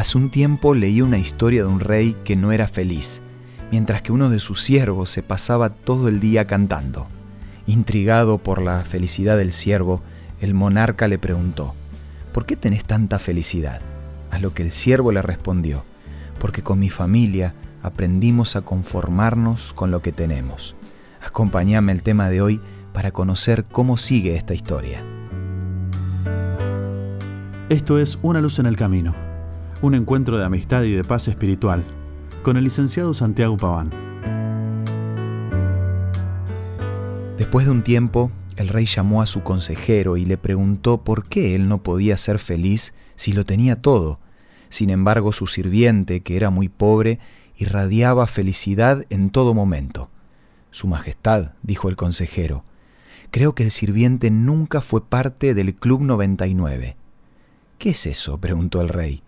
Hace 0.00 0.16
un 0.16 0.30
tiempo 0.30 0.74
leí 0.74 1.02
una 1.02 1.18
historia 1.18 1.60
de 1.60 1.68
un 1.68 1.78
rey 1.78 2.16
que 2.24 2.34
no 2.34 2.52
era 2.52 2.66
feliz, 2.66 3.20
mientras 3.70 4.00
que 4.00 4.12
uno 4.12 4.30
de 4.30 4.40
sus 4.40 4.62
siervos 4.62 5.10
se 5.10 5.22
pasaba 5.22 5.68
todo 5.68 6.08
el 6.08 6.20
día 6.20 6.46
cantando. 6.46 7.06
Intrigado 7.66 8.38
por 8.38 8.62
la 8.62 8.82
felicidad 8.86 9.36
del 9.36 9.52
siervo, 9.52 10.00
el 10.40 10.54
monarca 10.54 11.06
le 11.06 11.18
preguntó, 11.18 11.74
¿por 12.32 12.46
qué 12.46 12.56
tenés 12.56 12.86
tanta 12.86 13.18
felicidad? 13.18 13.82
A 14.30 14.38
lo 14.38 14.54
que 14.54 14.62
el 14.62 14.70
siervo 14.70 15.12
le 15.12 15.20
respondió, 15.20 15.84
porque 16.38 16.62
con 16.62 16.78
mi 16.78 16.88
familia 16.88 17.52
aprendimos 17.82 18.56
a 18.56 18.62
conformarnos 18.62 19.74
con 19.74 19.90
lo 19.90 20.00
que 20.00 20.12
tenemos. 20.12 20.76
Acompáñame 21.22 21.92
el 21.92 22.02
tema 22.02 22.30
de 22.30 22.40
hoy 22.40 22.62
para 22.94 23.10
conocer 23.10 23.66
cómo 23.66 23.98
sigue 23.98 24.34
esta 24.34 24.54
historia. 24.54 25.04
Esto 27.68 27.98
es 27.98 28.18
Una 28.22 28.40
luz 28.40 28.58
en 28.60 28.64
el 28.64 28.76
camino 28.76 29.29
un 29.82 29.94
encuentro 29.94 30.36
de 30.36 30.44
amistad 30.44 30.82
y 30.82 30.92
de 30.92 31.04
paz 31.04 31.28
espiritual, 31.28 31.84
con 32.42 32.58
el 32.58 32.64
licenciado 32.64 33.14
Santiago 33.14 33.56
Paván. 33.56 33.90
Después 37.38 37.64
de 37.64 37.72
un 37.72 37.82
tiempo, 37.82 38.30
el 38.56 38.68
rey 38.68 38.84
llamó 38.84 39.22
a 39.22 39.26
su 39.26 39.42
consejero 39.42 40.18
y 40.18 40.26
le 40.26 40.36
preguntó 40.36 41.02
por 41.02 41.26
qué 41.26 41.54
él 41.54 41.66
no 41.68 41.82
podía 41.82 42.18
ser 42.18 42.38
feliz 42.38 42.92
si 43.14 43.32
lo 43.32 43.44
tenía 43.44 43.80
todo. 43.80 44.20
Sin 44.68 44.90
embargo, 44.90 45.32
su 45.32 45.46
sirviente, 45.46 46.20
que 46.20 46.36
era 46.36 46.50
muy 46.50 46.68
pobre, 46.68 47.18
irradiaba 47.56 48.26
felicidad 48.26 49.06
en 49.08 49.30
todo 49.30 49.54
momento. 49.54 50.10
Su 50.70 50.88
Majestad, 50.88 51.52
dijo 51.62 51.88
el 51.88 51.96
consejero, 51.96 52.64
creo 53.30 53.54
que 53.54 53.62
el 53.62 53.70
sirviente 53.70 54.30
nunca 54.30 54.82
fue 54.82 55.02
parte 55.06 55.54
del 55.54 55.74
Club 55.74 56.02
99. 56.02 56.96
¿Qué 57.78 57.90
es 57.90 58.04
eso? 58.04 58.38
preguntó 58.38 58.82
el 58.82 58.90
rey. 58.90 59.22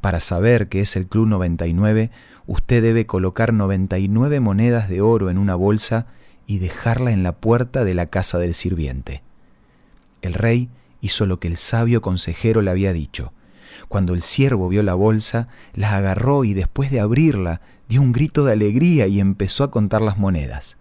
Para 0.00 0.20
saber 0.20 0.68
qué 0.68 0.80
es 0.80 0.96
el 0.96 1.06
Club 1.06 1.26
99, 1.26 2.10
usted 2.46 2.82
debe 2.82 3.06
colocar 3.06 3.52
99 3.52 4.40
monedas 4.40 4.88
de 4.88 5.00
oro 5.00 5.30
en 5.30 5.38
una 5.38 5.54
bolsa 5.54 6.06
y 6.46 6.58
dejarla 6.58 7.12
en 7.12 7.22
la 7.22 7.32
puerta 7.32 7.84
de 7.84 7.94
la 7.94 8.06
casa 8.06 8.38
del 8.38 8.54
sirviente. 8.54 9.22
El 10.22 10.34
rey 10.34 10.70
hizo 11.00 11.26
lo 11.26 11.40
que 11.40 11.48
el 11.48 11.56
sabio 11.56 12.00
consejero 12.00 12.62
le 12.62 12.70
había 12.70 12.92
dicho. 12.92 13.32
Cuando 13.88 14.14
el 14.14 14.22
siervo 14.22 14.68
vio 14.68 14.82
la 14.82 14.94
bolsa, 14.94 15.48
la 15.74 15.96
agarró 15.96 16.44
y 16.44 16.54
después 16.54 16.90
de 16.90 17.00
abrirla, 17.00 17.60
dio 17.88 18.00
un 18.00 18.12
grito 18.12 18.44
de 18.44 18.52
alegría 18.52 19.06
y 19.06 19.20
empezó 19.20 19.64
a 19.64 19.70
contar 19.70 20.02
las 20.02 20.18
monedas. 20.18 20.78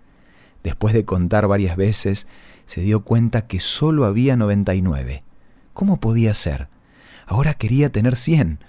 Después 0.63 0.93
de 0.93 1.05
contar 1.05 1.47
varias 1.47 1.77
veces, 1.77 2.27
se 2.65 2.81
dio 2.81 3.01
cuenta 3.03 3.47
que 3.47 3.59
solo 3.59 4.05
había 4.05 4.35
99. 4.35 5.23
¿Cómo 5.73 5.99
podía 5.99 6.33
ser? 6.33 6.69
Ahora 7.25 7.53
quería 7.53 7.91
tener 7.91 8.15
100. 8.15 8.59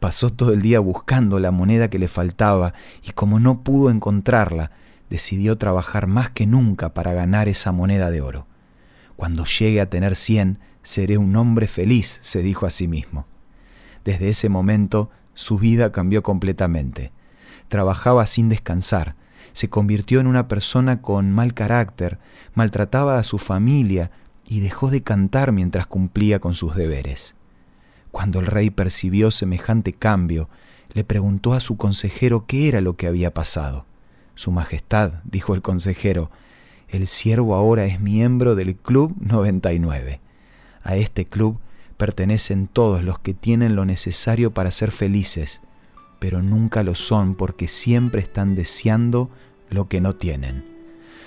Pasó 0.00 0.30
todo 0.30 0.52
el 0.52 0.60
día 0.60 0.80
buscando 0.80 1.38
la 1.40 1.50
moneda 1.50 1.88
que 1.88 1.98
le 1.98 2.08
faltaba 2.08 2.74
y 3.02 3.12
como 3.12 3.40
no 3.40 3.62
pudo 3.62 3.90
encontrarla, 3.90 4.70
decidió 5.08 5.56
trabajar 5.56 6.06
más 6.06 6.30
que 6.30 6.46
nunca 6.46 6.92
para 6.92 7.14
ganar 7.14 7.48
esa 7.48 7.72
moneda 7.72 8.10
de 8.10 8.20
oro. 8.20 8.46
Cuando 9.16 9.44
llegue 9.44 9.80
a 9.80 9.88
tener 9.88 10.14
cien, 10.14 10.58
seré 10.82 11.16
un 11.16 11.34
hombre 11.36 11.66
feliz, 11.66 12.18
se 12.22 12.42
dijo 12.42 12.66
a 12.66 12.70
sí 12.70 12.86
mismo. 12.88 13.26
Desde 14.04 14.28
ese 14.28 14.48
momento, 14.48 15.10
su 15.34 15.58
vida 15.58 15.90
cambió 15.90 16.22
completamente. 16.22 17.12
Trabajaba 17.68 18.26
sin 18.26 18.48
descansar, 18.48 19.16
se 19.52 19.70
convirtió 19.70 20.20
en 20.20 20.26
una 20.26 20.48
persona 20.48 21.00
con 21.00 21.32
mal 21.32 21.54
carácter, 21.54 22.18
maltrataba 22.54 23.18
a 23.18 23.22
su 23.22 23.38
familia 23.38 24.10
y 24.46 24.60
dejó 24.60 24.90
de 24.90 25.02
cantar 25.02 25.52
mientras 25.52 25.86
cumplía 25.86 26.38
con 26.40 26.52
sus 26.52 26.76
deberes. 26.76 27.36
Cuando 28.16 28.40
el 28.40 28.46
rey 28.46 28.70
percibió 28.70 29.30
semejante 29.30 29.92
cambio, 29.92 30.48
le 30.94 31.04
preguntó 31.04 31.52
a 31.52 31.60
su 31.60 31.76
consejero 31.76 32.46
qué 32.46 32.66
era 32.66 32.80
lo 32.80 32.96
que 32.96 33.06
había 33.06 33.34
pasado. 33.34 33.84
Su 34.34 34.50
Majestad, 34.52 35.16
dijo 35.24 35.54
el 35.54 35.60
consejero, 35.60 36.30
el 36.88 37.08
siervo 37.08 37.54
ahora 37.54 37.84
es 37.84 38.00
miembro 38.00 38.54
del 38.54 38.74
Club 38.74 39.14
99. 39.20 40.22
A 40.82 40.96
este 40.96 41.26
club 41.26 41.58
pertenecen 41.98 42.68
todos 42.68 43.04
los 43.04 43.18
que 43.18 43.34
tienen 43.34 43.76
lo 43.76 43.84
necesario 43.84 44.50
para 44.50 44.70
ser 44.70 44.92
felices, 44.92 45.60
pero 46.18 46.40
nunca 46.40 46.82
lo 46.82 46.94
son 46.94 47.34
porque 47.34 47.68
siempre 47.68 48.22
están 48.22 48.54
deseando 48.54 49.28
lo 49.68 49.90
que 49.90 50.00
no 50.00 50.16
tienen. 50.16 50.64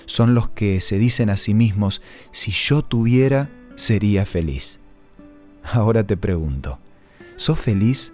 Son 0.06 0.34
los 0.34 0.48
que 0.48 0.80
se 0.80 0.98
dicen 0.98 1.30
a 1.30 1.36
sí 1.36 1.54
mismos, 1.54 2.02
si 2.32 2.50
yo 2.50 2.82
tuviera, 2.82 3.48
sería 3.76 4.26
feliz. 4.26 4.80
Ahora 5.72 6.06
te 6.06 6.16
pregunto, 6.16 6.78
¿sos 7.36 7.58
feliz 7.58 8.12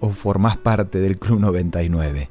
o 0.00 0.10
formás 0.10 0.56
parte 0.56 1.00
del 1.00 1.18
Club 1.18 1.40
99? 1.40 2.30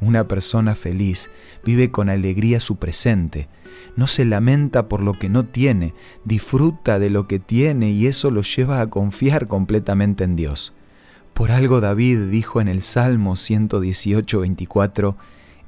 Una 0.00 0.26
persona 0.26 0.74
feliz 0.74 1.30
vive 1.64 1.90
con 1.90 2.08
alegría 2.08 2.58
su 2.58 2.76
presente, 2.76 3.48
no 3.96 4.06
se 4.06 4.24
lamenta 4.24 4.88
por 4.88 5.00
lo 5.00 5.12
que 5.12 5.28
no 5.28 5.44
tiene, 5.44 5.94
disfruta 6.24 6.98
de 6.98 7.10
lo 7.10 7.28
que 7.28 7.38
tiene 7.38 7.90
y 7.90 8.06
eso 8.06 8.30
lo 8.30 8.42
lleva 8.42 8.80
a 8.80 8.90
confiar 8.90 9.46
completamente 9.46 10.24
en 10.24 10.36
Dios. 10.36 10.72
Por 11.34 11.50
algo 11.50 11.80
David 11.80 12.28
dijo 12.30 12.60
en 12.60 12.68
el 12.68 12.82
Salmo 12.82 13.36
118, 13.36 14.40
24, 14.40 15.16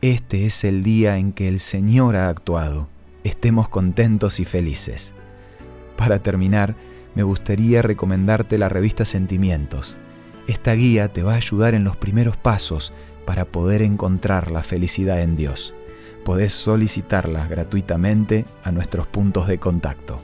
Este 0.00 0.46
es 0.46 0.64
el 0.64 0.82
día 0.82 1.16
en 1.16 1.32
que 1.32 1.48
el 1.48 1.60
Señor 1.60 2.16
ha 2.16 2.28
actuado, 2.28 2.88
estemos 3.24 3.68
contentos 3.68 4.40
y 4.40 4.44
felices. 4.44 5.14
Para 5.96 6.18
terminar, 6.18 6.74
me 7.14 7.22
gustaría 7.22 7.82
recomendarte 7.82 8.58
la 8.58 8.68
revista 8.68 9.04
Sentimientos. 9.04 9.96
Esta 10.46 10.74
guía 10.74 11.12
te 11.12 11.22
va 11.22 11.34
a 11.34 11.36
ayudar 11.36 11.74
en 11.74 11.84
los 11.84 11.96
primeros 11.96 12.36
pasos 12.36 12.92
para 13.24 13.46
poder 13.46 13.82
encontrar 13.82 14.50
la 14.50 14.62
felicidad 14.62 15.22
en 15.22 15.36
Dios. 15.36 15.74
Podés 16.24 16.52
solicitarla 16.52 17.46
gratuitamente 17.46 18.44
a 18.62 18.72
nuestros 18.72 19.06
puntos 19.06 19.46
de 19.46 19.58
contacto. 19.58 20.20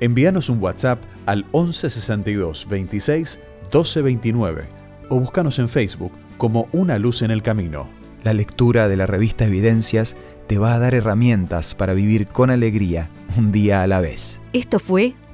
Envíanos 0.00 0.48
un 0.48 0.62
WhatsApp 0.62 1.02
al 1.26 1.44
1162 1.52 2.68
26 2.68 3.40
1229 3.62 4.64
o 5.08 5.20
búscanos 5.20 5.58
en 5.58 5.68
Facebook 5.68 6.12
como 6.36 6.68
Una 6.72 6.98
Luz 6.98 7.22
en 7.22 7.30
el 7.30 7.42
Camino. 7.42 7.88
La 8.24 8.34
lectura 8.34 8.88
de 8.88 8.96
la 8.96 9.06
revista 9.06 9.46
Evidencias 9.46 10.16
te 10.46 10.58
va 10.58 10.74
a 10.74 10.78
dar 10.78 10.94
herramientas 10.94 11.74
para 11.74 11.94
vivir 11.94 12.26
con 12.26 12.50
alegría 12.50 13.08
un 13.36 13.52
día 13.52 13.82
a 13.82 13.86
la 13.86 14.00
vez. 14.00 14.40
Esto 14.52 14.78
fue 14.78 15.14